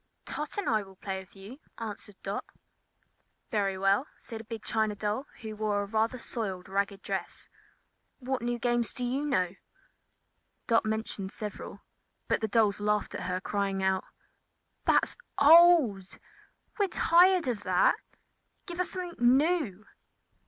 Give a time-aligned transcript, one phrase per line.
[0.25, 2.43] "Tot and I will play with you," answered Dot.
[3.51, 7.49] "Very well," said a big China doll which wore a rather soiled and ragged dress.
[8.17, 9.53] "What new games do you know?"
[10.65, 11.81] Dot mentioned several;
[12.27, 14.05] but the dolls laughed at her, crying out:
[14.85, 16.17] "That's old!
[16.79, 17.93] We're tired of that!
[18.65, 19.85] Give us something new!"